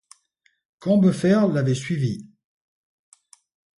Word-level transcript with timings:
Combeferre 0.79 1.47
l'avait 1.53 1.75
suivi. 1.75 2.25